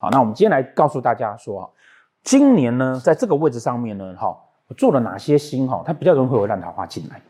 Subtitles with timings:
[0.00, 1.68] 好，那我们今天来告诉大家说，
[2.22, 4.28] 今年呢，在这个位置上面呢，哈，
[4.68, 7.20] 我做了哪些星哈，它比较容易会有烂桃花进来。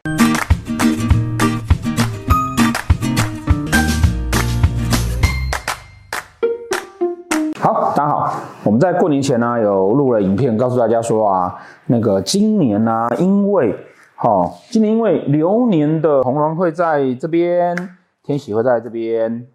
[7.58, 8.34] 好，大家好，
[8.64, 13.74] 我们在过年前呢，有录了影片，告诉大家说啊，那个今年呢，因为
[14.14, 17.96] 好，今年因为流年的红鸾会在这边。
[18.24, 19.46] 天喜会在这边，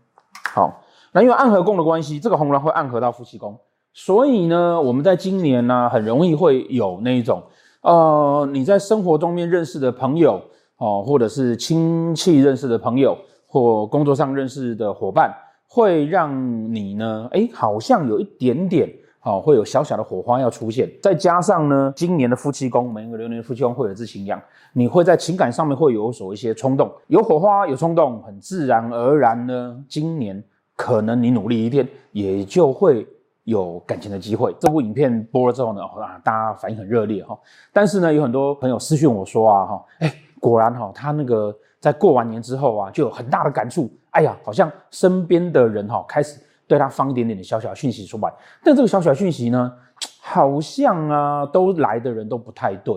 [0.51, 0.81] 好，
[1.13, 3.55] 那因为暗合宫的关系，这个红鸾会暗合到夫妻宫，
[3.93, 7.43] 所以呢，我们在今年呢，很容易会有那一种，
[7.81, 10.41] 呃，你在生活中面认识的朋友，
[10.77, 13.15] 哦，或者是亲戚认识的朋友，
[13.47, 15.31] 或工作上认识的伙伴，
[15.67, 18.91] 会让你呢，哎，好像有一点点。
[19.25, 24.37] 好，会有小小的火花要出现，再加上呢，今年的夫妻宫，每一个流年夫妻宫会有支擎羊，
[24.73, 30.43] 你会在情感上面会有所一些冲动，有火花，有冲动，很自然而然呢，今年
[30.75, 33.07] 可能你努力一点，也就会
[33.43, 34.55] 有感情的机会。
[34.59, 37.37] 这部影片播了之后呢，啊，大家反应很热烈哈，
[37.71, 46.39] 但是呢，有很多朋友私讯我说啊，哈，哎，果然哈，他那个在过完年之后啊，就有很大的感触，哎呀，好像身边的人哈开始。
[46.65, 49.71] 对他放一点点的小小讯息出来，但这个小小讯息呢，
[50.21, 52.95] 好像啊，都来的人都不太对。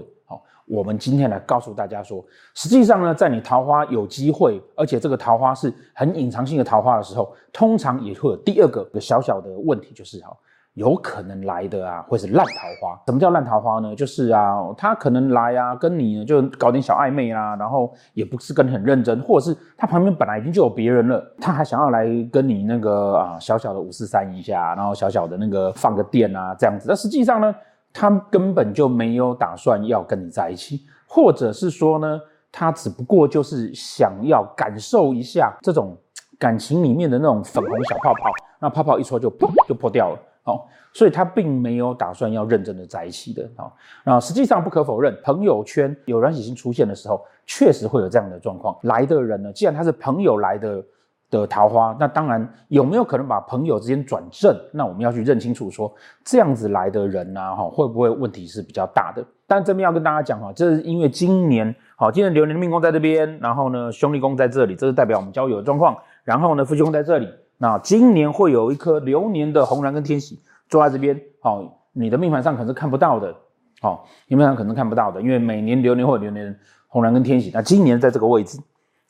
[0.67, 10.37] 我们今天来告诉大家说，实际上呢，在你桃花有机会，而且这个桃花是很隐藏性的桃花的时候，通常也会有第二个个小小的问题，就是哈。
[10.75, 13.01] 有可能来的啊，会是烂桃花。
[13.07, 13.97] 什么叫烂桃花呢？
[13.97, 26.85] 就是啊，他可能来啊，跟你呢就搞点小暧昧啊，然后也不是跟你很认真，或者是他旁边本来已经就有别人了，他还想要来跟你那个啊小小的五四三一下，然后小小的那个放个电啊这样子。
[26.89, 27.55] 但实际上呢，
[27.99, 32.21] 他根本就没有打算要跟你在一起，或者是说呢，
[32.53, 35.97] 他只不过就是想要感受一下这种
[36.39, 38.31] 感情里面的那种粉红小泡泡，
[38.61, 40.19] 那泡泡一戳就砰就破掉了。
[40.43, 43.49] 好，所以他并没有打算要认真的在一起的。
[43.57, 48.77] 好，那实际上不可否认，朋友圈有软喜星出现的时候，确实会有这样的状况。
[48.83, 50.85] 来的人呢，既然他是朋友来的
[51.31, 54.57] 的桃花，那当然有没有可能把朋友之间转正？
[54.73, 55.93] 那我们要去认清楚说，
[56.25, 59.25] 这样子来的人呢，哈，会不会问题是比较大的？
[59.47, 65.97] 但这边要跟大家讲哈，这是因为今年好，今年流年的命宫在这边，然后呢，兄弟宫在这里，这是代表我们交友的状况。
[66.25, 67.29] 然后呢，夫妻宫在这里。
[67.59, 70.39] 那今年会有一颗流年的红鸾跟天喜
[70.69, 73.35] 坐在这边，好，你的命盘上可能是看不到的，
[73.81, 76.55] 好，命盘上可能看不到的，因为每年流年会有流年
[76.89, 78.59] 红鸾跟天喜，那今年在这个位置，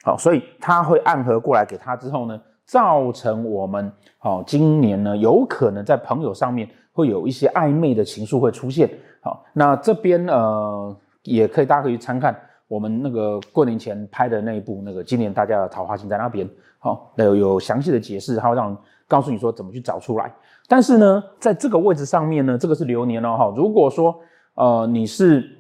[0.07, 8.89] 好，所以它会暗合过来给他之后呢，造成我们好，今年呢有可能在朋友上面会有一些暧昧的情愫会出现，
[9.21, 16.49] 好，那这边呃也可以大家可以参看我们那个过年前拍的那一部那个今年大家的桃花星在那边。
[16.79, 18.77] 好，有有详细的解释，还会让
[19.09, 20.33] 告诉你说怎么去找出来。
[20.69, 23.37] 但是呢，在这个位置上面呢，这个是流年哦。
[23.37, 24.17] 哈，如果说
[24.55, 25.56] 呃你是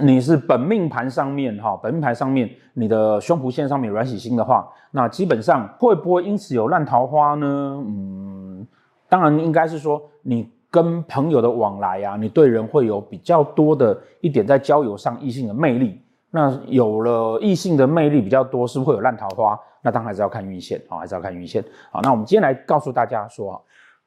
[0.00, 7.46] 你是本命盘上面哈，本命盘上面你的胸脯线上面有软喜星的话，那基本上会不会因此有烂桃花呢？
[7.86, 8.66] 嗯，
[9.08, 16.00] 当然应该是说你跟朋友的往来啊，你对人会有比较多的一点在交友上异性的魅力。
[16.30, 19.58] 那有了异性的魅力比较多，是不是会有烂桃花？
[19.82, 21.62] 那当然还是要看运线啊，还是要看运线。
[21.90, 23.62] 好，那我们今天来告诉大家说，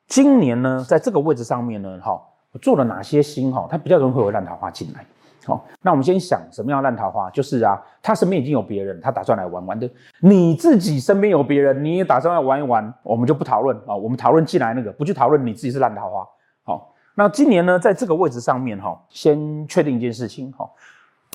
[0.07, 2.19] 今年呢，在这个位置上面呢，哈，
[2.59, 5.06] 做了哪些星哈，它比较容易会有烂桃花进来。
[5.45, 7.29] 好，那我们先想什么样烂桃花？
[7.29, 9.88] 就是啊，他身边已经有别人，他打算来玩玩的。
[10.19, 16.28] 你自己身边有别人，你也打算要玩一玩，我们就不讨论啊，我们讨论进来那个，不去讨论你自己是烂桃花。
[16.63, 20.67] 好，那今年呢，在这个位置上面哈，先确定一件事情哈。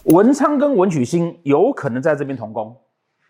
[0.06, 2.76] 文昌跟文曲星有可能在这边同宫，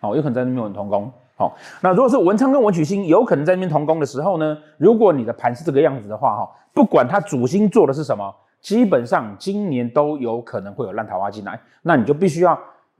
[0.01, 12.59] 好，有可能在那边同宫，好，那如果是文昌跟文曲星有可能在那边同宫的时候呢，如果你的盘是这个样子的话，哈，不管他主星做的是什么，基本上今年都有可能会有烂桃花进来，那你就必须要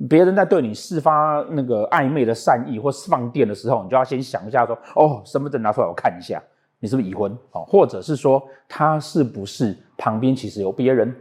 [0.09, 6.43] 别人在对你释发那个暧昧的善意或放电的时候，你就要先想一下说，哦，身份证拿出来我看一下，
[6.79, 11.15] 你是不是已婚，好，或者是说他是不是旁边其实有别人，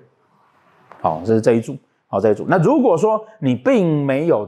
[1.01, 1.77] 好，这是这一组。
[2.11, 2.43] 好，这一组。
[2.49, 4.47] 那如果说你并没有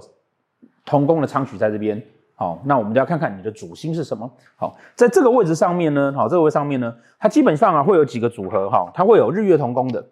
[0.83, 2.01] 同工的昌曲在这边，
[2.41, 4.27] 好，那我们就要看看你的主星是什么。
[4.55, 10.03] 好，在这个位置上面呢，好，这个位上面呢，它基本上啊会有几个组合，哈，它会有日月同宫的，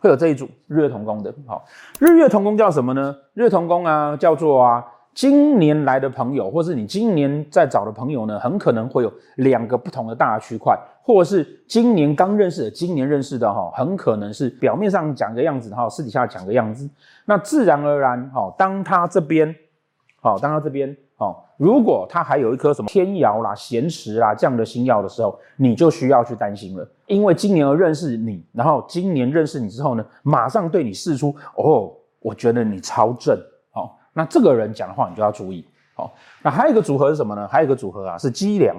[0.00, 1.32] 会有这一组日月同宫的。
[1.46, 1.64] 好，
[2.00, 3.16] 日月同宫叫什么呢？
[3.34, 4.84] 日月同宫啊，叫做啊。
[5.14, 16.90] 今年来的朋友，或是你今年在找的朋友呢，很可能会有两个不同的大区块，或是今年刚认识的，今年认识的哈，很可能是表面上讲个样子哈，私底下讲个样子。
[17.26, 19.54] 那自然而然哈，当他这边，
[20.20, 31.90] 好，当他这边哦，如果他还有一颗什么天姚啦、咸池啦这样的星曜的时候，你就需要去担心了，因为今年而认识你，然后今年认识你之后呢，马上对你示出哦，
[32.20, 33.34] 我觉得你超正，
[33.72, 36.10] 哦，那这个人讲的话你就要注意，哦，
[36.42, 37.48] 那还有一个组合是什么呢？
[37.48, 38.76] 还有一个组合啊是机梁，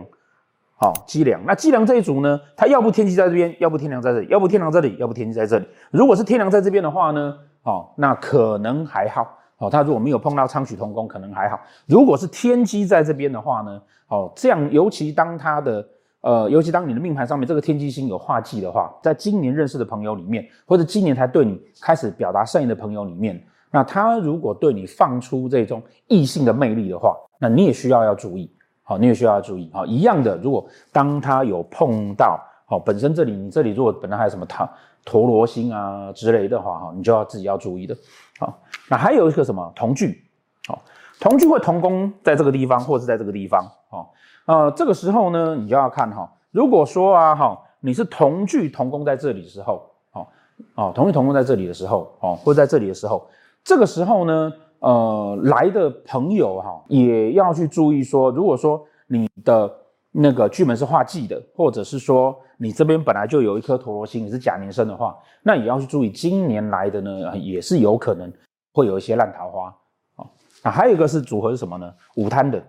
[0.76, 5.66] 好、哦，机梁，那机梁这一组呢，它要不天机在这边，要不天梁在这里，要不天梁这里，要不天机在这里。
[5.90, 9.37] 如果是天梁在这边的话呢，哦，那可能还好。
[9.58, 11.60] 哦，他如果没有碰到昌曲同工，可能还好。
[11.88, 15.88] 如果是天机在这边的话呢，哦，这样尤其当他的
[16.22, 28.52] 呃，尤其当你的命盘上面这个天机星有化忌的话，在今年认识的朋友里面，或者今年才对你开始表达善意的朋友里面，那他如果对你放出这种异性的魅力的话，那你也需要要注意。
[28.84, 29.70] 好，你也需要要注意。
[29.74, 34.70] 好，一样的，如果当他有碰到，好，本身这里你这里如果本来还有什么他。
[35.08, 37.96] 陀罗星啊之类的话，哈，你就要自己要注意的。
[38.38, 38.60] 好，
[38.90, 40.22] 那还有一个什么同距，
[40.68, 40.84] 好，
[41.22, 44.14] 同距会同宫在这个地方，或者是在这个地方，好，
[44.46, 50.28] 呃，这个时候呢，你就要看哈，如果说啊，哈，你是同距同宫在这里的时候，哦，
[50.76, 53.26] 哦，同距同宫在这里的时候，哦，或在这里的时候，
[53.64, 59.74] 这个时候呢，呃，来的朋友哈，也要去注意说，如果说你的。
[60.20, 68.34] 那个巨门是化忌的，或者是说你这边本来就有一颗陀罗星，你是甲年生的话，那也要去注意，今年来的呢也是有可能
[68.74, 69.68] 会有一些烂桃花
[70.16, 70.26] 啊。
[70.64, 71.94] 那还有一个是组合是什么呢？
[72.16, 72.60] 午贪的，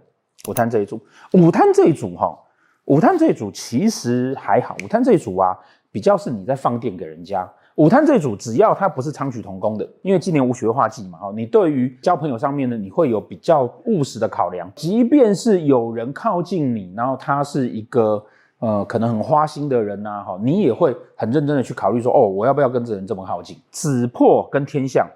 [0.47, 1.01] 午贪这一组，
[1.33, 2.39] 午贪这一组哈，
[2.85, 5.57] 午贪这一组其实还好，午贪这一组啊，
[5.91, 7.51] 比较是你在放电给人家。
[7.79, 14.69] 午贪这组，只要它不是昌曲同工的，因为今年无学化忌嘛，哈，你对于交朋友上面呢，你会有比较务实的考量。
[14.75, 18.21] 即便是有人靠近你，然后他是一个
[18.59, 23.57] 呃可能很花心的人呐，哈，你也会很认真的去考虑说，哦，我要不要跟这人这么靠近？
[23.71, 25.09] 子破跟天相，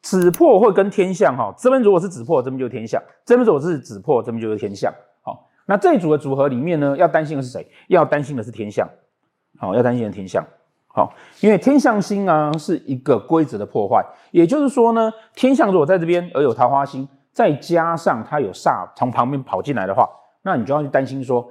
[0.00, 4.90] 子破会跟天相，哈，这边如果是子破，这边就是天相；这边如果是子破，这边就是天相。
[5.20, 7.68] 好，那这一组的组合里面呢，要担心的是谁？
[7.88, 8.88] 要担心的是天相，
[9.58, 10.42] 好，要担心的天相。
[10.96, 11.12] 好，
[11.42, 20.08] 因为天象星啊是一个规则的破坏，也就是说呢，天象如果在这边而有桃花星，再加上他有煞从旁边跑进来的话，
[20.40, 21.46] 那你就要去担心说，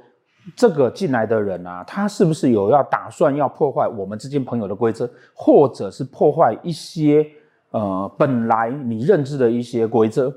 [0.55, 7.23] 这个进来的人啊，他是不是有要打算要破坏我们之间朋友的规则，或者是破坏一些
[7.69, 10.33] 呃本来你认知的一些规则？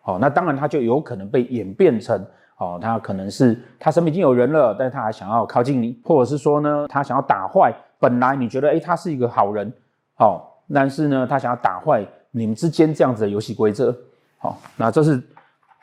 [0.00, 2.18] 好，那当然他就有可能被演变成，
[2.56, 7.70] 哦，他可能是他身边已经有人了，但是他还想要靠近你，或者是说呢，他想要打坏。
[8.06, 9.72] 本来你觉得，哎，他是一个好人，
[10.14, 13.92] 好，但是呢，他想要打坏你们之间这样子的游戏规则，
[14.38, 15.20] 好，那这是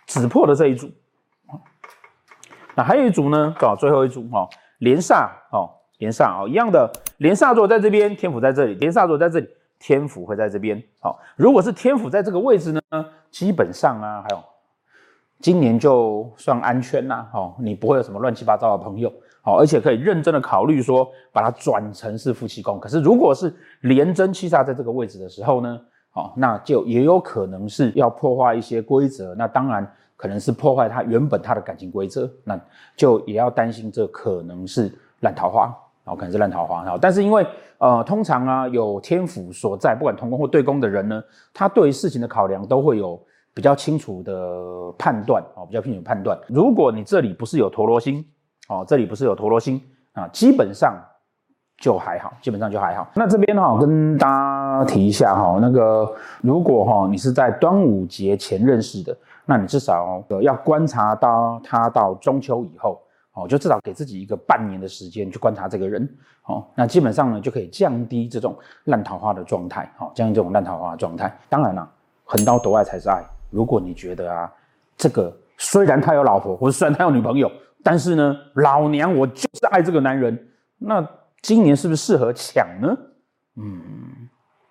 [0.07, 0.89] 子破的这一组，
[2.75, 4.47] 那还有一组呢，搞最后一组，哈，
[4.77, 12.81] 连煞，哦，连煞，哦，一样的，连煞座在这边，天府在这里，连煞座在这里，天府会在这边，好，如果是天府在这个位置呢，
[13.31, 14.41] 基本上啊，还有
[15.41, 19.11] 今年就算安全啦，哦，你不会有什么乱七八糟的朋友。
[19.45, 22.79] 好，而且可以认真的考虑说，把它转成是夫妻宫。
[22.79, 25.77] 可是如果是廉贞七煞在这个位置的时候呢，
[26.11, 29.35] 好，那就也有可能是要破坏一些规则。
[29.35, 29.85] 那当然
[30.15, 32.57] 可能是破坏他原本他的感情规则，那
[32.95, 35.75] 就也要担心这可能是烂桃花，
[36.05, 36.85] 好，可能是烂桃花。
[36.85, 37.45] 好，但是因为
[37.79, 41.21] 呃，通常啊有天府所在，不管同宫或对宫的人呢，
[41.53, 43.21] 他对于事情的考量都会有
[43.53, 46.39] 比较清楚的判断，哦，比较清楚判断。
[46.47, 48.25] 如果你这里不是有陀罗星。
[48.69, 49.81] 哦，这里不是有陀螺星
[50.13, 50.97] 啊，基本上
[51.77, 53.05] 就还好，基本上就还好。
[53.13, 56.09] 那这边哈，跟大家提一下哈，那个
[56.41, 63.01] 如果哈你是在端午节前认识的，那你至少要观察到他到中秋以后，
[63.33, 66.07] 哦，就至少给自己一个半年的时间去观察这个人，
[66.45, 71.37] 哦，那基本上呢就可以降低这种烂桃花的状态，好，降低这种烂桃花的状态。
[71.49, 71.85] 当然啦，
[72.23, 73.21] 横刀夺爱才是爱。
[73.49, 74.49] 如果你觉得啊，
[74.95, 77.51] 这个虽然他有老婆，或者虽然他有女朋友。
[77.83, 80.47] 但是呢，老娘我就是爱这个男人。
[80.77, 81.05] 那
[81.41, 82.97] 今年是不是适合抢呢？
[83.57, 83.73] 嗯，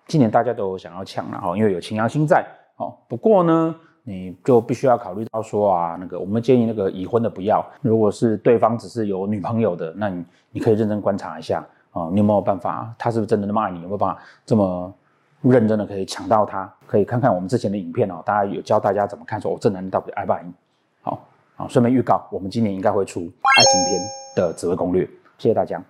[0.07, 2.45] 今年大家都想要抢了哈，因为有擎羊星在。
[2.77, 7.63] 哦，不过呢，你就必须要考虑到说啊，那个我们建议那个已婚的不要。
[7.81, 12.93] 如果是对方只是有女朋友的，那你你可以认真观察一下啊，你有没有办法？
[12.97, 13.77] 他是不是真的那么爱你？
[13.81, 14.93] 有没有办法这么
[15.41, 16.71] 认真的可以抢到他？
[16.87, 20.51] 可以看看我们之前的影片哦，大家有教大家怎么看说，说哦，这男人到底爱不爱你？
[21.55, 21.67] 啊。
[21.67, 24.01] 顺便预告，我们今年应该会出爱情片
[24.35, 25.05] 的紫薇攻略，
[25.37, 25.83] 谢谢大家。